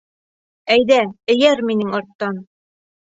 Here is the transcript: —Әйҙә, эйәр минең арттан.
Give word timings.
—Әйҙә, 0.75 0.97
эйәр 1.33 1.61
минең 1.71 1.93
арттан. 1.99 2.41